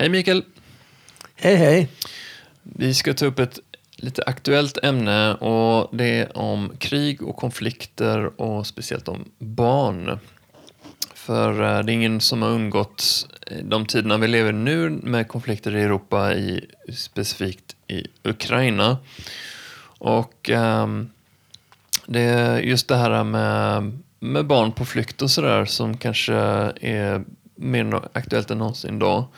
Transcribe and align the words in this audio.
Hej 0.00 0.08
Mikael! 0.08 0.44
Hej, 1.36 1.56
hej. 1.56 1.88
Vi 2.62 2.94
ska 2.94 3.14
ta 3.14 3.26
upp 3.26 3.38
ett 3.38 3.58
lite 3.96 4.22
aktuellt 4.22 4.78
ämne 4.82 5.34
och 5.34 5.96
det 5.96 6.04
är 6.04 6.36
om 6.36 6.72
krig 6.78 7.22
och 7.22 7.36
konflikter 7.36 8.40
och 8.40 8.66
speciellt 8.66 9.08
om 9.08 9.24
barn. 9.38 10.18
För 11.14 11.62
eh, 11.62 11.84
det 11.84 11.92
är 11.92 11.94
ingen 11.94 12.20
som 12.20 12.42
har 12.42 12.48
undgått 12.48 13.26
de 13.62 13.86
tiderna 13.86 14.18
vi 14.18 14.28
lever 14.28 14.52
nu 14.52 14.90
med 14.90 15.28
konflikter 15.28 15.76
i 15.76 15.82
Europa, 15.82 16.34
i, 16.34 16.66
specifikt 16.92 17.76
i 17.86 18.06
Ukraina. 18.22 18.98
Och 19.82 20.48
um, 20.48 21.10
det 22.06 22.20
är 22.20 22.58
just 22.58 22.88
det 22.88 22.96
här 22.96 23.24
med, 23.24 23.98
med 24.20 24.46
barn 24.46 24.72
på 24.72 24.84
flykt 24.84 25.22
och 25.22 25.30
sådär 25.30 25.64
som 25.64 25.96
kanske 25.96 26.34
är 26.80 27.24
mer 27.54 28.00
aktuellt 28.12 28.50
än 28.50 28.58
någonsin 28.58 28.98
då. 28.98 29.28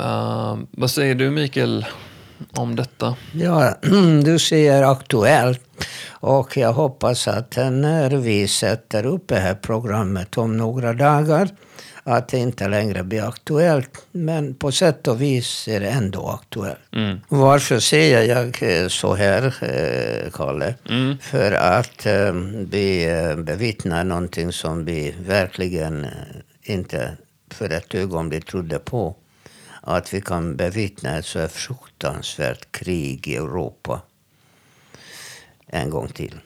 Uh, 0.00 0.58
vad 0.70 0.90
säger 0.90 1.14
du 1.14 1.30
Mikael 1.30 1.86
om 2.52 2.76
detta? 2.76 3.16
Ja, 3.32 3.74
du 4.24 4.38
säger 4.38 4.82
aktuellt. 4.82 5.60
Och 6.08 6.56
jag 6.56 6.72
hoppas 6.72 7.28
att 7.28 7.56
när 7.56 8.10
vi 8.10 8.48
sätter 8.48 9.06
upp 9.06 9.28
det 9.28 9.38
här 9.38 9.54
programmet 9.54 10.38
om 10.38 10.56
några 10.56 10.92
dagar 10.92 11.48
att 12.04 12.28
det 12.28 12.38
inte 12.38 12.68
längre 12.68 13.04
blir 13.04 13.28
aktuellt. 13.28 14.06
Men 14.12 14.54
på 14.54 14.72
sätt 14.72 15.08
och 15.08 15.22
vis 15.22 15.68
är 15.68 15.80
det 15.80 15.88
ändå 15.88 16.28
aktuellt. 16.28 16.78
Mm. 16.92 17.20
Varför 17.28 17.78
säger 17.78 18.22
jag 18.22 18.62
eh, 18.62 18.88
så 18.88 19.14
här, 19.14 19.54
eh, 19.62 20.30
Kalle? 20.32 20.74
Mm. 20.90 21.18
För 21.18 21.52
att 21.52 22.06
vi 22.70 23.08
bevittnar 23.36 24.04
någonting 24.04 24.52
som 24.52 24.84
vi 24.84 25.14
verkligen 25.26 26.06
inte 26.62 27.16
för 27.50 27.70
ett 27.70 27.94
ögonblick 27.94 28.44
trodde 28.44 28.78
på. 28.78 29.16
Att 29.84 30.14
vi 30.14 30.20
kan 30.20 30.56
bevittna 30.56 31.18
ett 31.18 31.26
så 31.26 31.48
fruktansvärt 31.48 32.72
krig 32.72 33.28
i 33.28 33.36
Europa 33.36 34.02
en 35.66 35.90
gång 35.90 36.08
till. 36.08 36.40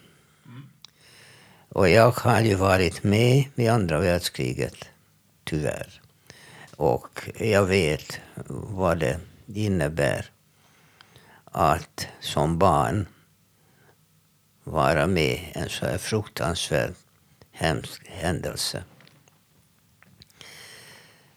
Och 1.69 1.89
jag 1.89 2.11
har 2.11 2.41
ju 2.41 2.55
varit 2.55 3.03
med 3.03 3.45
vid 3.55 3.70
andra 3.70 4.01
världskriget, 4.01 4.89
tyvärr. 5.45 6.01
Och 6.77 7.31
jag 7.39 7.67
vet 7.67 8.20
vad 8.48 8.98
det 8.98 9.20
innebär 9.47 10.31
att 11.45 12.06
som 12.21 12.59
barn 12.59 13.06
vara 14.65 15.06
med 15.06 15.33
i 15.33 15.53
en 15.55 15.69
så 15.69 15.87
här 15.87 15.98
fruktansvärd 15.98 16.95
hemsk 17.53 18.09
händelse. 18.09 18.84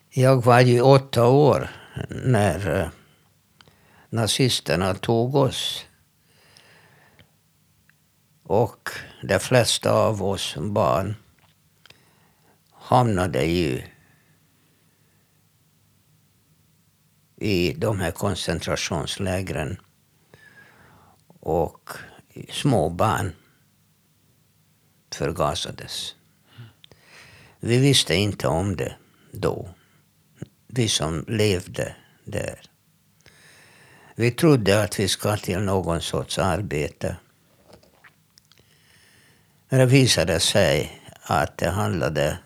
Jag 0.09 0.45
var 0.45 0.59
ju 0.59 0.81
åtta 0.81 1.27
år 1.27 1.69
när 2.09 2.81
eh, 2.81 2.89
nazisterna 4.09 4.93
tog 4.93 5.35
oss. 5.35 5.85
Och 8.43 8.89
de 9.23 9.39
flesta 9.39 9.91
av 9.91 10.23
oss 10.23 10.55
barn 10.57 11.15
hamnade 12.71 13.43
ju 13.43 13.83
i 17.35 17.73
de 17.73 17.99
här 17.99 18.11
koncentrationslägren. 18.11 19.77
Och 21.39 21.89
små 22.49 22.89
barn 22.89 23.35
förgasades. 25.11 26.15
Vi 27.59 27.77
visste 27.77 28.15
inte 28.15 28.47
om 28.47 28.75
det 28.75 28.95
då 29.31 29.69
vi 30.71 30.89
som 30.89 31.25
levde 31.27 31.95
där. 32.23 32.61
Vi 34.15 34.31
trodde 34.31 34.83
att 34.83 34.99
vi 34.99 35.07
ska 35.07 35.37
till 35.37 35.59
någon 35.59 36.01
sorts 36.01 36.37
arbete. 36.37 37.15
Men 39.69 39.79
det 39.79 39.85
visade 39.85 40.39
sig 40.39 41.01
att 41.21 41.57
det 41.57 41.69
handlade 41.69 42.39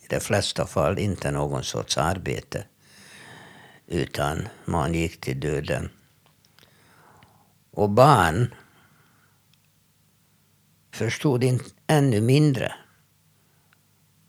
i 0.00 0.06
de 0.08 0.20
flesta 0.20 0.66
fall 0.66 0.98
inte 0.98 1.30
någon 1.30 1.64
sorts 1.64 1.98
arbete. 1.98 2.64
Utan 3.86 4.48
man 4.64 4.94
gick 4.94 5.20
till 5.20 5.40
döden. 5.40 5.90
Och 7.70 7.90
barn 7.90 8.54
förstod 10.92 11.44
in, 11.44 11.60
ännu 11.86 12.20
mindre 12.20 12.74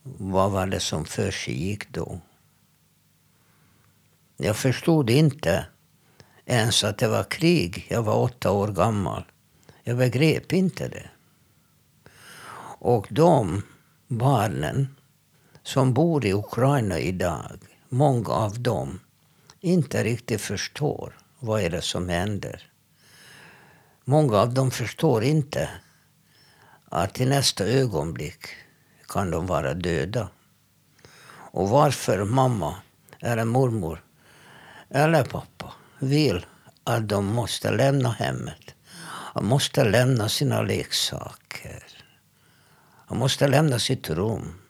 vad 0.04 0.52
var 0.52 0.68
det 0.68 0.80
som 0.80 1.06
för 1.06 1.32
sig 1.32 1.64
gick 1.64 1.90
då. 1.90 2.22
Jag 4.38 4.58
förstod 4.58 5.10
inte 5.10 5.66
ens 6.46 6.84
att 6.84 6.98
det 6.98 7.08
var 7.08 7.24
krig. 7.24 7.88
Jag 7.90 8.04
var 8.04 8.16
åtta 8.16 8.52
år 8.52 8.68
gammal. 8.68 9.24
Jag 9.84 9.98
begrep 9.98 10.54
inte 10.54 10.88
det. 10.88 11.10
Och 12.80 13.08
de 13.10 13.64
barnen 14.08 14.96
som 15.64 15.94
bor 15.94 16.26
i 16.26 16.34
Ukraina 16.34 17.00
idag, 17.00 17.60
många 17.90 18.30
av 18.30 18.60
dem, 18.60 19.00
inte 19.60 20.04
riktigt 20.04 20.42
förstår 20.42 21.18
vad 21.40 21.62
är 21.62 21.70
det 21.70 21.82
som 21.82 22.10
händer. 22.10 22.72
Många 24.04 24.38
av 24.38 24.54
dem 24.54 24.72
förstår 24.72 25.24
inte 25.24 25.70
att 26.86 27.20
i 27.20 27.26
nästa 27.26 27.66
ögonblick 27.66 28.46
kan 29.08 29.32
de 29.32 29.46
vara 29.46 29.74
döda. 29.74 30.30
Och 31.28 31.70
varför 31.70 32.24
mamma 32.24 32.76
eller 33.20 33.46
mormor 33.46 34.05
eller 34.90 35.24
pappa 35.24 35.74
vill 36.00 36.46
att 36.84 37.10
de 37.10 37.26
måste 37.26 37.72
lämna 37.72 38.12
hemmet. 38.12 38.76
De 39.34 39.46
måste 39.46 39.84
lämna 39.84 40.30
sina 40.30 40.62
leksaker. 40.62 41.84
De 43.08 43.18
måste 43.18 43.48
lämna 43.48 43.80
sitt 43.80 44.10
rum. 44.10 44.62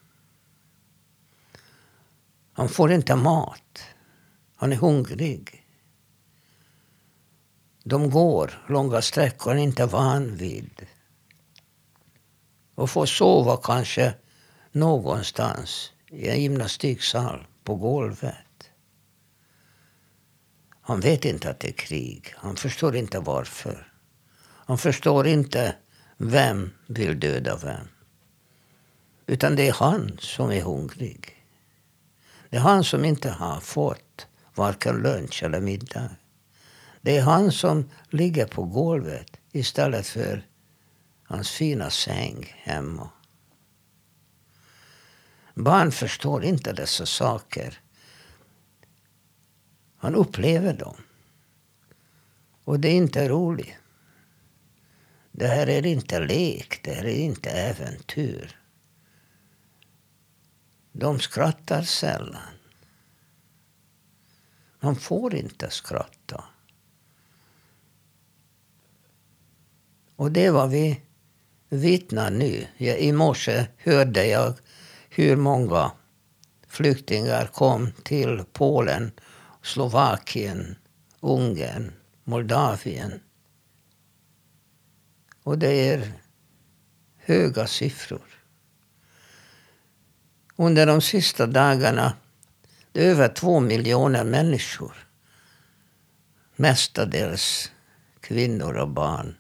Han 2.54 2.70
får 2.70 2.92
inte 2.92 3.16
mat. 3.16 3.82
Han 4.56 4.72
är 4.72 4.76
hungrig. 4.76 5.66
De 7.84 8.10
går 8.10 8.66
långa 8.70 9.02
sträckor 9.02 9.52
han 9.52 9.60
är 9.60 9.64
inte 9.64 9.86
van 9.86 10.36
vid. 10.36 10.86
Och 12.76 12.90
får 12.90 13.06
sova 13.06 13.58
kanske 13.64 14.14
någonstans 14.72 15.92
i 16.08 16.30
en 16.30 16.42
gymnastiksal 16.42 17.48
på 17.64 17.76
golvet. 17.76 18.55
Han 20.88 21.00
vet 21.00 21.26
inte 21.26 21.50
att 21.50 21.60
det 21.60 21.68
är 21.68 21.72
krig. 21.72 22.34
Han 22.38 22.56
förstår 22.56 22.96
inte 22.96 23.20
varför. 23.20 23.92
Han 24.42 24.78
förstår 24.78 25.28
inte 25.28 25.76
vem 26.18 26.72
vill 26.88 27.20
döda 27.20 27.58
vem. 27.58 27.88
Utan 29.26 29.56
det 29.56 29.68
är 29.68 29.74
han 29.74 30.18
som 30.20 30.52
är 30.52 30.62
hungrig. 30.62 31.46
Det 32.50 32.58
är 32.58 32.62
han 32.62 32.84
som 32.84 33.06
inte 33.06 33.30
har 33.30 33.60
fått 33.60 34.28
varken 34.56 34.96
lunch 34.96 35.44
eller 35.44 35.62
middag. 35.62 36.10
Det 37.02 37.18
är 37.18 37.22
han 37.22 37.52
som 37.52 37.90
ligger 38.10 38.46
på 38.46 38.64
golvet 38.64 39.38
istället 39.52 40.08
för 40.08 40.46
hans 41.24 41.52
fina 41.52 41.90
säng 41.90 42.54
hemma. 42.58 43.10
Barn 45.54 45.92
förstår 45.92 46.44
inte 46.44 46.74
dessa 46.74 47.06
saker. 47.06 47.80
Han 50.06 50.16
upplever 50.16 50.74
dem. 50.74 50.96
Och 52.64 52.80
det 52.80 52.88
är 52.88 52.94
inte 52.94 53.30
roligt. 53.30 53.76
Det 55.32 55.48
här 55.48 55.70
är 55.70 55.86
inte 55.86 56.20
lek, 56.20 56.80
det 56.84 56.94
här 56.94 57.06
är 57.06 57.20
inte 57.20 57.50
äventyr. 57.50 58.60
De 60.92 61.20
skrattar 61.20 61.82
sällan. 61.82 62.54
Man 64.80 64.96
får 64.96 65.36
inte 65.36 65.70
skratta. 65.70 66.44
Och 70.16 70.32
det 70.32 70.50
var 70.50 70.68
vi 70.68 71.02
vittnar 71.70 72.32
nu. 72.32 72.68
I 72.78 73.12
morse 73.12 73.68
hörde 73.78 74.26
jag 74.28 74.54
hur 75.10 75.36
många 75.36 75.92
flyktingar 76.68 77.48
kom 77.48 77.92
till 78.04 78.44
Polen 78.54 79.12
Slovakien, 79.66 80.76
Ungern, 81.20 81.94
Moldavien. 82.24 83.20
Och 85.44 85.58
det 85.58 85.90
är 85.90 86.12
höga 87.18 87.68
siffror. 87.68 88.44
Under 90.56 90.86
de 90.86 91.02
sista 91.02 91.48
dagarna, 91.48 92.14
det 92.92 93.06
är 93.06 93.12
över 93.12 93.28
två 93.28 93.60
miljoner 93.60 94.24
människor, 94.24 95.08
mestadels 96.56 97.72
kvinnor 98.20 98.74
och 98.74 98.90
barn, 98.90 99.36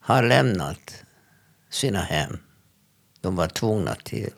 har 0.00 0.22
lämnat 0.22 1.04
sina 1.70 2.00
hem. 2.00 2.38
De 3.20 3.36
var 3.36 3.48
tvungna 3.48 3.94
till. 3.94 4.32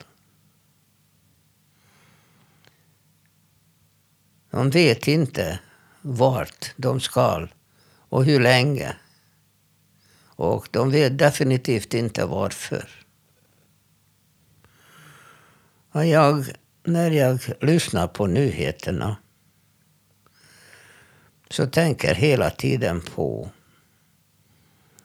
De 4.51 4.71
vet 4.71 5.09
inte 5.09 5.59
vart 6.03 6.73
de 6.77 7.01
ska 7.01 7.49
och 8.09 8.25
hur 8.25 8.41
länge. 8.41 8.97
Och 10.27 10.69
de 10.71 10.91
vet 10.91 11.19
definitivt 11.19 11.95
inte 11.95 12.25
varför. 12.25 12.89
Och 15.93 16.07
jag, 16.07 16.45
när 16.85 17.11
jag 17.11 17.41
lyssnar 17.61 18.09
på 18.09 18.27
nyheterna 18.27 19.17
så 21.51 21.67
tänker 21.67 22.15
hela 22.15 22.51
tiden 22.51 23.01
på 23.01 23.51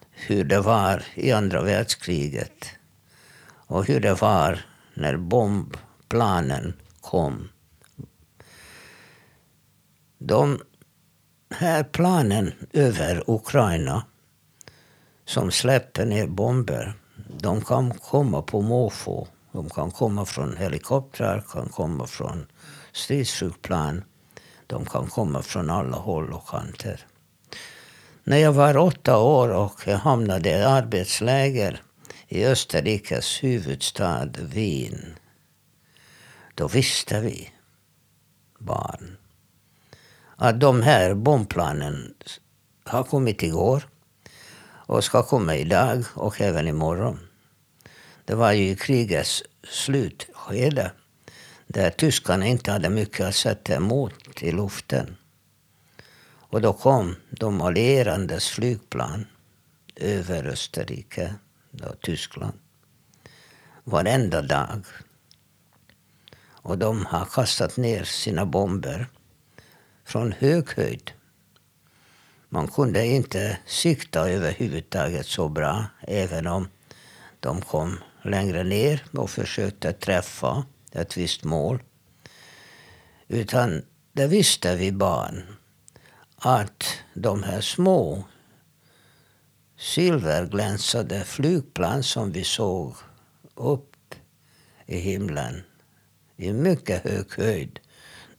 hur 0.10 0.44
det 0.44 0.60
var 0.60 1.04
i 1.16 1.32
andra 1.32 1.62
världskriget 1.62 2.70
och 3.46 3.86
hur 3.86 4.00
det 4.00 4.14
var 4.14 4.66
när 4.94 5.18
bombplanen 5.18 6.74
kom. 7.02 7.50
De 10.26 10.60
här 11.56 11.84
planen 11.84 12.54
över 12.74 13.24
Ukraina 13.28 14.06
som 15.26 15.52
släpper 15.52 16.06
ner 16.06 16.28
bomber, 16.28 16.94
de 17.40 17.62
kan 17.62 17.92
komma 17.92 18.42
på 18.42 18.62
måfå. 18.62 19.28
De 19.52 19.70
kan 19.70 19.92
komma 19.92 20.26
från 20.26 20.58
helikoptrar, 20.58 21.44
kan 21.52 21.70
komma 21.70 22.08
från 22.08 22.46
stridsflygplan. 22.92 24.04
De 24.68 24.86
kan 24.86 25.08
komma 25.08 25.42
från 25.42 25.70
alla 25.70 25.98
håll 25.98 26.34
och 26.34 26.48
kanter. 26.48 27.06
När 28.24 28.38
jag 28.38 28.54
var 28.54 28.78
åtta 28.78 29.18
år 29.18 29.50
och 29.50 29.86
hamnade 29.86 30.50
i 30.50 30.64
arbetsläger 30.64 31.82
i 32.28 32.46
Österrikes 32.46 33.44
huvudstad 33.44 34.30
Wien. 34.40 35.16
Då 36.56 36.68
visste 36.68 37.20
vi, 37.20 37.50
barn, 38.60 39.18
att 40.44 40.60
de 40.60 40.82
här 40.82 41.14
bombplanen 41.14 42.14
har 42.84 43.04
kommit 43.04 43.44
igår 43.44 43.84
och 44.66 45.04
ska 45.04 45.24
komma 45.24 45.56
idag 45.56 46.04
och 46.16 46.42
även 46.42 46.68
imorgon. 46.68 47.20
Det 48.26 48.36
var 48.36 48.52
ju 48.52 48.76
krigets 48.76 49.44
slutskede 49.64 50.92
där 51.68 51.90
tyskarna 51.90 52.48
inte 52.48 52.72
hade 52.72 52.90
mycket 52.90 53.26
att 53.26 53.36
sätta 53.36 53.76
emot 53.76 54.44
i 54.44 54.52
luften. 54.52 55.16
Och 56.26 56.62
då 56.62 56.74
kom 56.74 57.16
de 57.30 57.62
allierandes 57.62 58.48
flygplan 58.48 59.26
över 59.96 60.48
Österrike 60.48 61.36
och 61.84 62.02
Tyskland 62.02 62.58
varenda 63.84 64.42
dag. 64.42 64.86
Och 66.46 66.78
de 66.78 67.06
har 67.06 67.26
kastat 67.26 67.78
ner 67.78 68.04
sina 68.04 68.46
bomber 68.46 69.08
från 70.14 70.32
hög 70.32 70.70
höjd. 70.70 71.12
Man 72.50 72.68
kunde 72.68 73.06
inte 73.06 73.58
sikta 73.66 74.30
överhuvudtaget 74.30 75.26
så 75.26 75.50
bra, 75.50 75.86
även 76.02 76.48
om 76.48 76.68
de 77.40 77.62
kom 77.62 78.00
längre 78.24 78.64
ner 78.64 79.04
och 79.12 79.30
försökte 79.30 79.94
träffa 79.94 80.66
ett 80.92 81.18
visst 81.18 81.44
mål. 81.44 81.84
Utan 83.28 83.86
det 84.12 84.28
visste 84.28 84.76
vi 84.76 84.92
barn 84.92 85.44
att 86.36 86.84
de 87.14 87.44
här 87.44 87.62
små 87.62 88.24
silverglänsade 89.78 91.24
flygplan 91.24 92.04
som 92.04 92.32
vi 92.32 92.44
såg 92.44 92.96
upp 93.56 94.16
i 94.86 94.98
himlen 94.98 95.64
i 96.38 96.54
mycket 96.54 97.04
hög 97.04 97.26
höjd. 97.38 97.80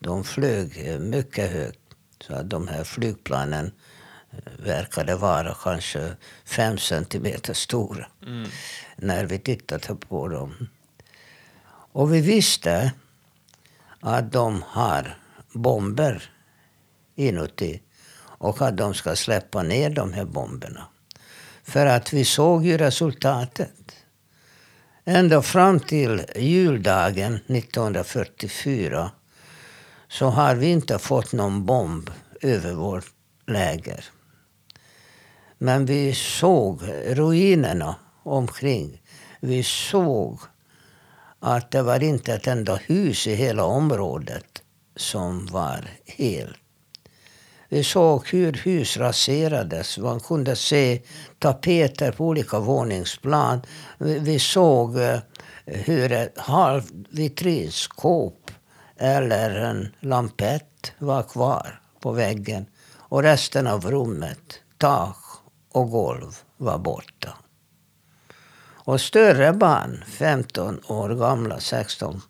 De 0.04 0.24
flög 0.24 1.00
mycket 1.00 1.50
högt. 1.50 1.78
Så 2.20 2.34
att 2.34 2.50
de 2.50 2.68
här 2.68 2.84
flygplanen 2.84 3.72
verkade 4.58 5.16
vara 5.16 5.56
kanske 5.62 6.16
fem 6.44 6.78
centimeter 6.78 7.54
stora. 7.54 8.06
Mm. 8.26 8.48
När 8.96 9.24
vi 9.24 9.38
tittade 9.38 9.94
på 9.94 10.28
dem. 10.28 10.68
Och 11.92 12.14
vi 12.14 12.20
visste 12.20 12.92
att 14.00 14.32
de 14.32 14.62
har 14.66 15.18
bomber 15.52 16.30
inuti. 17.14 17.82
Och 18.20 18.62
att 18.62 18.76
de 18.76 18.94
ska 18.94 19.16
släppa 19.16 19.62
ner 19.62 19.90
de 19.90 20.12
här 20.12 20.24
bomberna. 20.24 20.88
För 21.62 21.86
att 21.86 22.12
vi 22.12 22.24
såg 22.24 22.64
ju 22.66 22.78
resultatet. 22.78 23.96
Ända 25.04 25.42
fram 25.42 25.80
till 25.80 26.22
juldagen 26.36 27.34
1944 27.34 29.10
så 30.18 30.26
har 30.26 30.54
vi 30.54 30.66
inte 30.66 30.98
fått 30.98 31.32
någon 31.32 31.66
bomb 31.66 32.10
över 32.40 32.72
vårt 32.72 33.04
läger. 33.46 34.04
Men 35.58 35.86
vi 35.86 36.14
såg 36.14 36.82
ruinerna 37.06 37.96
omkring. 38.22 39.02
Vi 39.40 39.62
såg 39.62 40.40
att 41.40 41.70
det 41.70 41.82
var 41.82 42.02
inte 42.02 42.32
ett 42.34 42.46
enda 42.46 42.76
hus 42.76 43.26
i 43.26 43.34
hela 43.34 43.64
området 43.64 44.62
som 44.96 45.46
var 45.46 45.88
helt. 46.06 46.56
Vi 47.68 47.84
såg 47.84 48.28
hur 48.28 48.52
hus 48.52 48.96
raserades. 48.96 49.98
Man 49.98 50.20
kunde 50.20 50.56
se 50.56 51.02
tapeter 51.38 52.12
på 52.12 52.24
olika 52.24 52.58
våningsplan. 52.58 53.62
Vi 53.98 54.38
såg 54.38 54.98
eh, 55.00 55.18
hur 55.64 56.12
ett 56.12 56.38
halvt 56.38 56.92
vitrinskåp 57.10 58.43
eller 58.96 59.50
en 59.50 59.94
lampett 60.00 60.92
var 60.98 61.22
kvar 61.22 61.80
på 62.00 62.12
väggen. 62.12 62.66
Och 62.96 63.22
resten 63.22 63.66
av 63.66 63.90
rummet, 63.90 64.60
tak 64.78 65.16
och 65.72 65.90
golv, 65.90 66.38
var 66.56 66.78
borta. 66.78 67.36
Och 68.86 69.00
större 69.00 69.52
barn, 69.52 70.04
15 70.06 70.80
år 70.88 71.08
gamla, 71.08 71.60
16, 71.60 72.22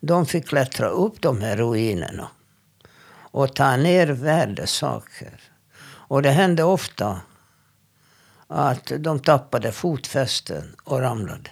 de 0.00 0.26
fick 0.26 0.48
klättra 0.48 0.88
upp 0.88 1.20
de 1.20 1.40
här 1.40 1.56
ruinerna 1.56 2.28
och 3.14 3.54
ta 3.54 3.76
ner 3.76 4.06
värdesaker. 4.06 5.40
Och 5.84 6.22
det 6.22 6.30
hände 6.30 6.64
ofta 6.64 7.20
att 8.46 8.92
de 8.98 9.20
tappade 9.20 9.72
fotfästen 9.72 10.76
och 10.84 11.00
ramlade. 11.00 11.50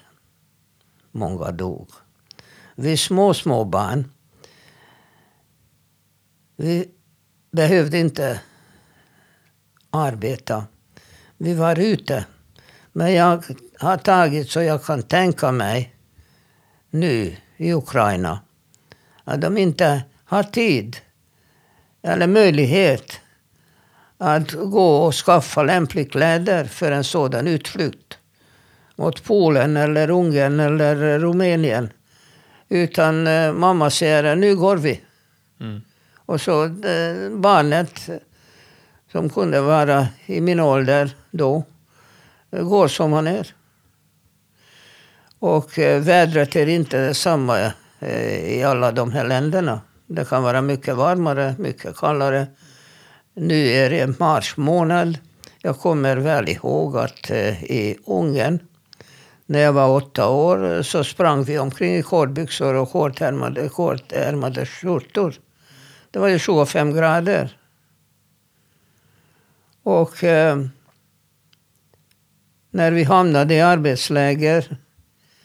Många 1.10 1.50
dog. 1.50 1.90
Vi 2.74 2.96
små, 2.96 3.34
små 3.34 3.64
barn, 3.64 4.12
vi 6.62 6.88
behövde 7.50 7.98
inte 7.98 8.40
arbeta. 9.90 10.64
Vi 11.36 11.54
var 11.54 11.78
ute. 11.78 12.24
Men 12.92 13.12
jag 13.12 13.44
har 13.78 13.96
tagit 13.96 14.50
så 14.50 14.62
jag 14.62 14.84
kan 14.84 15.02
tänka 15.02 15.52
mig 15.52 15.94
nu 16.90 17.36
i 17.56 17.72
Ukraina 17.72 18.40
att 19.24 19.40
de 19.40 19.58
inte 19.58 20.02
har 20.24 20.42
tid 20.42 20.96
eller 22.02 22.26
möjlighet 22.26 23.20
att 24.18 24.52
gå 24.52 24.96
och 24.96 25.14
skaffa 25.14 25.62
lämpliga 25.62 26.08
kläder 26.08 26.64
för 26.64 26.92
en 26.92 27.04
sådan 27.04 27.46
utflykt 27.46 28.18
mot 28.96 29.24
Polen 29.24 29.76
eller 29.76 30.10
Ungern 30.10 30.60
eller 30.60 31.18
Rumänien. 31.18 31.90
Utan 32.68 33.26
eh, 33.26 33.52
mamma 33.52 33.90
säger 33.90 34.36
nu 34.36 34.56
går 34.56 34.76
vi. 34.76 35.00
Mm. 35.60 35.82
Och 36.32 36.40
så 36.40 36.64
eh, 36.64 37.30
barnet 37.30 38.10
som 39.12 39.30
kunde 39.30 39.60
vara 39.60 40.08
i 40.26 40.40
min 40.40 40.60
ålder 40.60 41.10
då 41.30 41.64
eh, 42.50 42.64
går 42.64 42.88
som 42.88 43.12
han 43.12 43.26
är. 43.26 43.54
Och 45.38 45.78
eh, 45.78 46.02
vädret 46.02 46.56
är 46.56 46.66
inte 46.66 47.06
detsamma 47.06 47.72
i 48.46 48.62
alla 48.62 48.92
de 48.92 49.12
här 49.12 49.24
länderna. 49.24 49.80
Det 50.06 50.28
kan 50.28 50.42
vara 50.42 50.62
mycket 50.62 50.96
varmare, 50.96 51.54
mycket 51.58 51.96
kallare. 51.96 52.46
Nu 53.34 53.68
är 53.68 53.90
det 53.90 54.18
mars 54.18 54.56
månad. 54.56 55.18
Jag 55.62 55.78
kommer 55.78 56.16
väl 56.16 56.48
ihåg 56.48 56.96
att 56.96 57.30
i 57.30 57.96
Ungern, 58.06 58.58
när 59.46 59.60
jag 59.60 59.72
var 59.72 59.88
åtta 59.88 60.28
år, 60.28 60.82
så 60.82 61.04
sprang 61.04 61.44
vi 61.44 61.58
omkring 61.58 61.96
i 61.96 62.02
kortbyxor 62.02 62.74
och 62.74 62.92
kortärmade, 62.92 63.68
kortärmade 63.68 64.66
skjortor. 64.66 65.34
Det 66.12 66.18
var 66.18 66.28
ju 66.28 66.38
25 66.38 66.94
grader. 66.94 67.58
Och 69.82 70.24
eh, 70.24 70.66
när 72.70 72.90
vi 72.90 73.04
hamnade 73.04 73.54
i 73.54 73.60
arbetsläger 73.60 74.76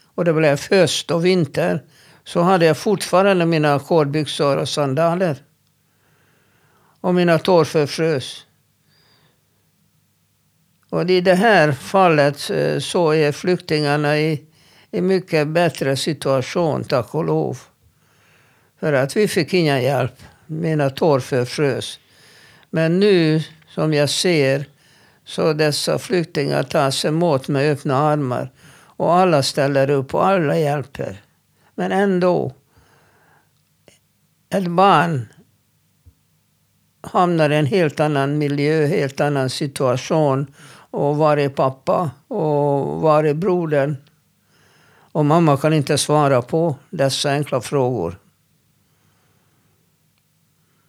och 0.04 0.26
det 0.26 0.34
blev 0.34 0.62
höst 0.70 1.12
och 1.12 1.26
vinter 1.26 1.84
så 2.24 2.42
hade 2.42 2.66
jag 2.66 2.78
fortfarande 2.78 3.46
mina 3.46 3.80
kårbyxor 3.80 4.58
och 4.58 4.70
sandaler. 4.70 5.38
Och 7.02 7.16
mina 7.16 7.40
tår 7.40 7.66
förfrös. 7.66 8.46
Och 10.90 11.10
i 11.10 11.22
det 11.22 11.36
här 11.36 11.72
fallet 11.72 12.50
eh, 12.50 12.80
så 12.80 13.12
är 13.12 13.32
flyktingarna 13.32 14.20
i, 14.20 14.46
i 14.92 15.02
mycket 15.02 15.48
bättre 15.48 15.96
situation, 15.96 16.84
tack 16.84 17.16
och 17.16 17.26
lov. 17.26 17.60
För 18.80 18.94
att 18.94 19.18
vi 19.18 19.28
fick 19.28 19.54
ingen 19.54 19.82
hjälp 19.82 20.14
mina 20.48 20.90
tår 20.90 21.20
förfrös. 21.20 22.00
Men 22.70 23.00
nu 23.00 23.44
som 23.70 23.94
jag 23.94 24.10
ser 24.10 24.66
så 25.26 25.54
dessa 25.54 26.00
flyktingar 26.00 26.64
tas 26.64 27.06
emot 27.06 27.48
med 27.48 27.72
öppna 27.72 27.98
armar. 27.98 28.52
Och 28.98 29.14
alla 29.14 29.44
ställer 29.44 29.90
upp 29.90 30.14
och 30.14 30.28
alla 30.28 30.58
hjälper. 30.58 31.22
Men 31.76 31.92
ändå. 31.92 32.54
Ett 34.50 34.68
barn 34.68 35.28
hamnar 37.02 37.50
i 37.50 37.56
en 37.56 37.66
helt 37.66 38.00
annan 38.00 38.38
miljö, 38.38 38.86
helt 38.86 39.22
annan 39.22 39.50
situation. 39.50 40.48
Och 40.92 41.18
var 41.18 41.38
är 41.38 41.50
pappa? 41.50 42.12
Och 42.28 43.02
var 43.02 43.24
är 43.24 43.34
brodern? 43.34 43.98
Och 45.12 45.26
mamma 45.26 45.58
kan 45.58 45.74
inte 45.74 45.98
svara 45.98 46.42
på 46.42 46.76
dessa 46.90 47.32
enkla 47.32 47.62
frågor. 47.62 48.20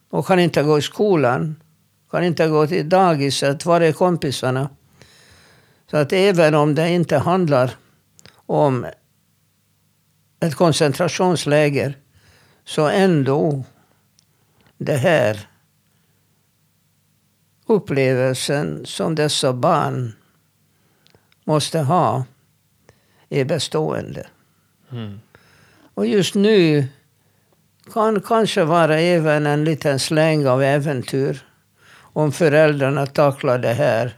Och 0.09 0.27
kan 0.27 0.39
inte 0.39 0.63
gå 0.63 0.77
i 0.77 0.81
skolan. 0.81 1.55
Kan 2.11 2.23
inte 2.23 2.47
gå 2.47 2.67
till 2.67 2.89
dagiset. 2.89 3.65
Var 3.65 3.81
är 3.81 3.91
kompisarna? 3.91 4.69
Så 5.91 5.97
att 5.97 6.13
även 6.13 6.55
om 6.55 6.75
det 6.75 6.89
inte 6.89 7.17
handlar 7.17 7.71
om 8.45 8.85
ett 10.39 10.55
koncentrationsläger 10.55 11.97
så 12.65 12.87
ändå 12.87 13.63
det 14.77 14.97
här 14.97 15.47
upplevelsen 17.65 18.85
som 18.85 19.15
dessa 19.15 19.53
barn 19.53 20.15
måste 21.43 21.79
ha 21.79 22.25
är 23.29 23.45
bestående. 23.45 24.27
Mm. 24.91 25.19
Och 25.93 26.05
just 26.05 26.35
nu 26.35 26.87
kan 27.89 28.21
kanske 28.21 28.63
vara 28.63 28.99
även 28.99 29.45
en 29.45 29.63
liten 29.63 29.99
släng 29.99 30.47
av 30.47 30.63
äventyr 30.63 31.45
om 32.13 32.31
föräldrarna 32.31 33.05
tacklar 33.05 33.57
det 33.57 33.73
här 33.73 34.17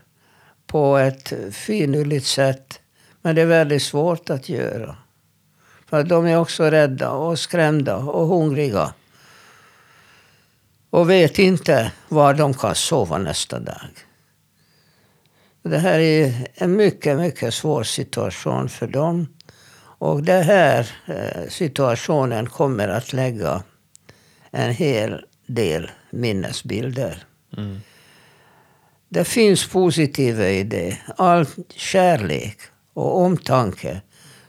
på 0.66 0.96
ett 0.96 1.32
finurligt 1.52 2.26
sätt. 2.26 2.80
Men 3.22 3.34
det 3.34 3.42
är 3.42 3.46
väldigt 3.46 3.82
svårt 3.82 4.30
att 4.30 4.48
göra. 4.48 4.96
För 5.86 6.04
de 6.04 6.26
är 6.26 6.38
också 6.38 6.64
rädda 6.64 7.10
och 7.10 7.38
skrämda 7.38 7.96
och 7.96 8.26
hungriga. 8.26 8.94
Och 10.90 11.10
vet 11.10 11.38
inte 11.38 11.92
var 12.08 12.34
de 12.34 12.54
kan 12.54 12.74
sova 12.74 13.18
nästa 13.18 13.60
dag. 13.60 13.80
Det 15.62 15.78
här 15.78 15.98
är 15.98 16.48
en 16.54 16.76
mycket, 16.76 17.16
mycket 17.18 17.54
svår 17.54 17.82
situation 17.82 18.68
för 18.68 18.86
dem. 18.86 19.28
Och 20.02 20.22
den 20.22 20.42
här 20.42 20.90
eh, 21.06 21.48
situationen 21.48 22.46
kommer 22.46 22.88
att 22.88 23.12
lägga 23.12 23.62
en 24.50 24.74
hel 24.74 25.24
del 25.46 25.90
minnesbilder. 26.10 27.24
Mm. 27.56 27.80
Det 29.08 29.24
finns 29.24 29.68
positiva 29.68 30.48
i 30.48 30.64
det. 30.64 30.98
All 31.16 31.46
kärlek 31.68 32.58
och 32.92 33.20
omtanke 33.20 34.00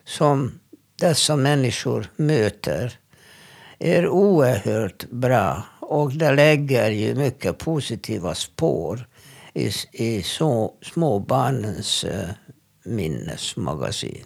som 0.05 0.59
dessa 0.99 1.35
människor 1.35 2.11
möter 2.15 2.99
är 3.79 4.07
oerhört 4.07 5.09
bra. 5.09 5.63
Och 5.79 6.11
det 6.11 6.31
lägger 6.31 6.89
ju 6.89 7.15
mycket 7.15 7.57
positiva 7.57 8.35
spår 8.35 9.07
i, 9.53 9.71
i 9.91 10.23
så, 10.23 10.73
småbarnens 10.81 12.03
eh, 12.03 12.29
minnesmagasin. 12.83 14.25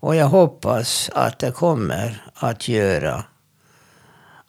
Och 0.00 0.16
jag 0.16 0.28
hoppas 0.28 1.10
att 1.14 1.38
det 1.38 1.50
kommer 1.50 2.30
att 2.34 2.68
göra 2.68 3.24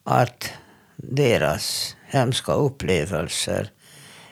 att 0.03 0.51
deras 0.95 1.95
hemska 2.05 2.53
upplevelser 2.53 3.71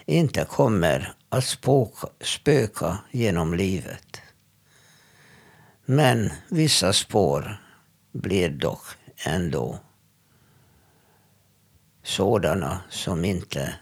inte 0.05 0.45
kommer 0.45 1.13
att 1.29 1.45
spåka, 1.45 2.07
spöka 2.22 2.98
genom 3.12 3.53
livet. 3.53 4.22
Men 5.86 6.31
vissa 6.50 6.93
spår 6.93 7.62
blir 8.12 8.50
dock 8.50 8.86
ändå 9.25 9.79
sådana 12.03 12.79
som 12.89 13.25
inte 13.25 13.75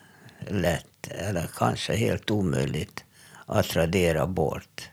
lätt 0.48 1.08
eller 1.08 1.48
kanske 1.56 1.96
helt 1.96 2.32
omöjligt 2.32 3.04
att 3.46 3.76
radera 3.76 4.28
bort. 4.28 4.90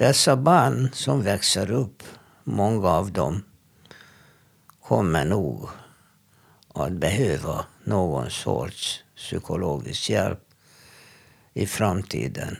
Dessa 0.00 0.36
barn 0.36 0.90
som 0.92 1.22
växer 1.22 1.70
upp, 1.70 2.02
många 2.44 2.88
av 2.88 3.12
dem, 3.12 3.44
kommer 4.82 5.24
nog 5.24 5.68
att 6.74 6.92
behöva 6.92 7.66
någon 7.84 8.30
sorts 8.30 9.04
psykologisk 9.16 10.10
hjälp 10.10 10.40
i 11.54 11.66
framtiden. 11.66 12.56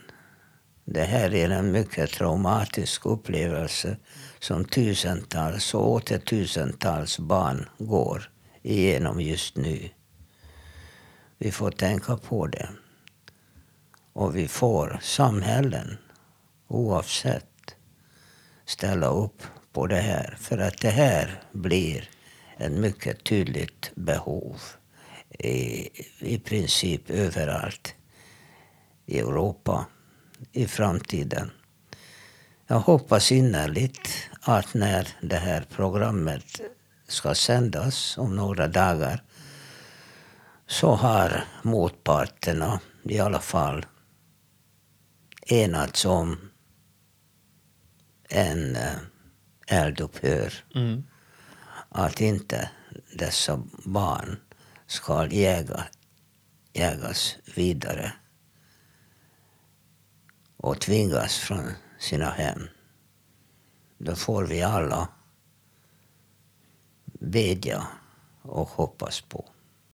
Det 0.85 1.05
här 1.05 1.35
är 1.35 1.51
en 1.51 1.73
mycket 1.73 2.11
traumatisk 2.11 3.07
upplevelse 3.07 3.97
som 4.39 4.65
tusentals 4.65 5.75
och 5.75 5.91
åter 5.91 6.19
tusentals 6.19 7.19
barn 7.19 7.69
går 7.79 8.31
igenom 8.63 9.21
just 9.21 9.57
nu. 9.57 9.89
Vi 11.39 11.53
får 11.53 11.71
tänka 11.71 12.17
på 12.17 12.47
det. 12.47 12.69
Och 14.13 14.37
vi 14.37 14.49
får 14.49 14.99
samhällen, 15.03 15.99
oavsett, 16.71 17.75
ställa 18.65 19.07
upp 19.07 19.43
på 19.73 19.87
det 19.87 20.01
här. 20.01 20.37
För 20.41 20.59
att 20.59 20.81
det 20.81 20.91
här 20.91 21.43
blir 21.53 22.09
ett 22.57 22.73
mycket 22.73 23.25
tydligt 23.25 23.91
behov 23.95 24.61
i, 25.39 25.89
i 26.19 26.39
princip 26.39 27.11
överallt 27.11 27.95
i 29.07 29.19
Europa 29.19 29.87
i 30.53 30.67
framtiden. 30.67 31.51
Jag 32.67 32.81
hoppas 32.81 33.33
innerligt 33.33 34.09
att 34.41 34.75
när 34.75 35.09
det 35.23 35.37
här 35.37 35.67
programmet 35.71 36.61
ska 37.09 37.35
sändas 37.35 38.19
om 38.19 38.37
några 38.37 38.69
dagar 38.69 39.23
så 40.67 40.95
har 40.95 41.45
motparterna 41.63 42.81
i 43.03 43.19
alla 43.19 43.41
fall 43.41 43.87
enats 45.47 46.05
om 46.05 46.50
en 48.31 48.77
eh, 48.77 48.97
eldupphör. 49.67 50.55
Mm. 50.75 51.05
Att 51.89 52.21
inte 52.21 52.71
dessa 53.15 53.63
barn 53.85 54.41
ska 54.87 55.27
jäga, 55.27 55.85
jägas 56.73 57.37
vidare 57.55 58.13
och 60.57 60.81
tvingas 60.81 61.39
från 61.39 61.73
sina 61.99 62.31
hem. 62.31 62.69
Då 63.99 64.17
får 64.17 64.45
vi 64.45 64.63
alla 64.63 65.09
bedja 67.05 67.87
och 68.43 68.69
hoppas 68.69 69.21
på. 69.21 69.45